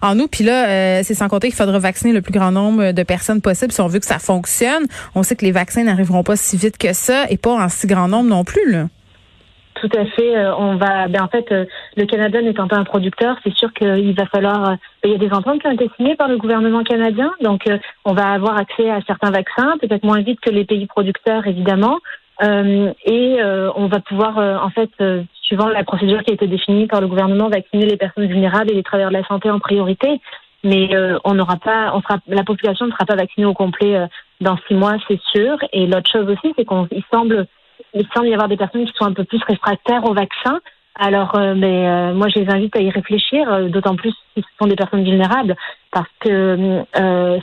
en 0.00 0.14
nous. 0.14 0.28
Puis 0.28 0.44
là, 0.44 1.02
c'est 1.02 1.14
sans 1.14 1.28
compter 1.28 1.48
qu'il 1.48 1.56
faudra 1.56 1.78
vacciner 1.78 2.12
le 2.12 2.22
plus 2.22 2.32
grand 2.32 2.52
nombre 2.52 2.92
de 2.92 3.02
personnes 3.02 3.40
possible 3.40 3.72
si 3.72 3.80
on 3.80 3.88
veut 3.88 3.98
que 3.98 4.06
ça 4.06 4.18
fonctionne. 4.18 4.86
On 5.14 5.22
sait 5.22 5.34
que 5.34 5.44
les 5.44 5.52
vaccins 5.52 5.84
n'arriveront 5.84 6.22
pas 6.22 6.36
si 6.36 6.56
vite 6.56 6.78
que 6.78 6.92
ça 6.92 7.24
et 7.30 7.36
pas 7.36 7.52
en 7.52 7.68
si 7.68 7.86
grand 7.86 8.08
nombre 8.08 8.28
non 8.28 8.44
plus. 8.44 8.70
Là. 8.70 8.86
Tout 9.80 9.90
à 9.94 10.06
fait. 10.06 10.36
Euh, 10.36 10.54
on 10.56 10.76
va, 10.76 11.06
ben 11.08 11.22
en 11.22 11.28
fait, 11.28 11.52
euh, 11.52 11.66
le 11.96 12.06
Canada 12.06 12.40
n'étant 12.40 12.66
pas 12.66 12.76
un 12.76 12.84
producteur, 12.84 13.36
c'est 13.44 13.54
sûr 13.54 13.72
qu'il 13.74 14.14
va 14.14 14.26
falloir. 14.26 14.70
Euh, 14.70 14.74
il 15.04 15.10
y 15.10 15.14
a 15.14 15.18
des 15.18 15.32
ententes 15.32 15.60
qui 15.60 15.66
ont 15.66 15.72
été 15.72 15.90
signées 15.96 16.16
par 16.16 16.28
le 16.28 16.38
gouvernement 16.38 16.82
canadien, 16.82 17.32
donc 17.42 17.64
on 18.04 18.14
va 18.14 18.30
avoir 18.30 18.56
accès 18.56 18.90
à 18.90 19.00
certains 19.06 19.30
vaccins, 19.30 19.76
peut-être 19.80 20.04
moins 20.04 20.20
vite 20.20 20.40
que 20.40 20.50
les 20.50 20.64
pays 20.64 20.86
producteurs, 20.86 21.46
évidemment, 21.46 21.98
et 22.42 23.38
on 23.76 23.86
va 23.86 24.00
pouvoir, 24.00 24.38
en 24.38 24.70
fait, 24.70 24.90
suivant 25.42 25.68
la 25.68 25.84
procédure 25.84 26.24
qui 26.24 26.32
a 26.32 26.34
été 26.34 26.48
définie 26.48 26.86
par 26.86 27.00
le 27.00 27.06
gouvernement, 27.06 27.48
vacciner 27.48 27.86
les 27.86 27.96
personnes 27.96 28.26
vulnérables 28.26 28.70
et 28.70 28.74
les 28.74 28.82
travailleurs 28.82 29.10
de 29.10 29.16
la 29.16 29.26
santé 29.26 29.48
en 29.48 29.60
priorité. 29.60 30.20
Mais 30.64 30.90
on 31.24 31.34
n'aura 31.34 31.56
pas, 31.56 31.92
on 31.94 32.00
sera, 32.02 32.18
la 32.26 32.42
population 32.42 32.86
ne 32.86 32.90
sera 32.90 33.04
pas 33.04 33.16
vaccinée 33.16 33.46
au 33.46 33.54
complet 33.54 34.08
dans 34.40 34.58
six 34.66 34.74
mois, 34.74 34.96
c'est 35.06 35.20
sûr. 35.32 35.56
Et 35.72 35.86
l'autre 35.86 36.10
chose 36.10 36.28
aussi, 36.28 36.52
c'est 36.56 36.66
qu'il 36.66 37.04
semble 37.12 37.46
il 37.96 38.06
semble 38.14 38.28
y 38.28 38.34
avoir 38.34 38.48
des 38.48 38.56
personnes 38.56 38.84
qui 38.84 38.92
sont 38.96 39.06
un 39.06 39.12
peu 39.12 39.24
plus 39.24 39.42
réfractaires 39.48 40.04
au 40.04 40.14
vaccin. 40.14 40.60
Alors, 40.98 41.34
euh, 41.36 41.54
mais 41.54 41.86
euh, 41.86 42.14
moi, 42.14 42.28
je 42.28 42.40
les 42.40 42.50
invite 42.50 42.74
à 42.76 42.80
y 42.80 42.90
réfléchir, 42.90 43.50
euh, 43.52 43.68
d'autant 43.68 43.96
plus 43.96 44.12
si 44.34 44.42
ce 44.42 44.48
sont 44.58 44.66
des 44.66 44.76
personnes 44.76 45.04
vulnérables, 45.04 45.54
parce 45.92 46.08
que 46.20 46.84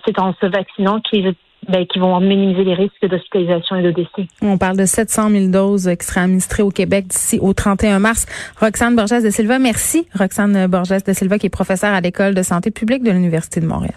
c'est 0.06 0.20
en 0.20 0.34
se 0.34 0.46
vaccinant 0.46 1.00
qu'ils 1.02 1.34
ben, 1.70 1.86
qui 1.86 1.98
vont 1.98 2.20
minimiser 2.20 2.66
les 2.66 2.74
risques 2.74 3.08
d'hospitalisation 3.08 3.78
et 3.78 3.84
de 3.84 3.92
décès. 3.92 4.28
On 4.42 4.58
parle 4.58 4.76
de 4.76 4.84
700 4.84 5.30
000 5.30 5.48
doses 5.48 5.90
qui 5.98 6.06
seraient 6.06 6.20
administrées 6.20 6.62
au 6.62 6.72
Québec 6.72 7.08
d'ici 7.08 7.40
au 7.42 7.54
31 7.54 8.00
mars. 8.00 8.26
Roxane 8.60 8.98
Borges 8.98 9.24
de 9.24 9.30
Silva, 9.30 9.60
merci. 9.60 10.06
Roxane 10.14 10.68
Borges 10.68 11.04
de 11.06 11.14
Silva, 11.14 11.38
qui 11.38 11.46
est 11.46 11.50
professeure 11.50 11.94
à 11.94 12.02
l'École 12.02 12.34
de 12.34 12.44
santé 12.44 12.70
publique 12.70 13.04
de 13.04 13.12
l'Université 13.12 13.62
de 13.62 13.66
Montréal. 13.66 13.96